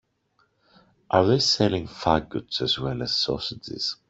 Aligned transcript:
Are 1.11 1.27
they 1.27 1.37
selling 1.37 1.85
faggots 1.85 2.59
as 2.59 2.79
well 2.79 3.03
as 3.03 3.15
sausages? 3.15 3.97